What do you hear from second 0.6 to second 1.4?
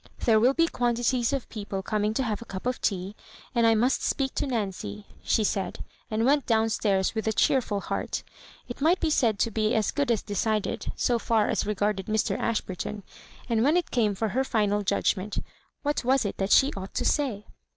quantities